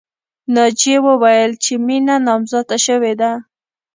ناجیې 0.55 0.97
وویل 1.07 1.51
چې 1.63 1.73
مینه 1.85 2.15
نامزاده 2.27 2.77
شوې 2.85 3.13
ده 3.21 3.31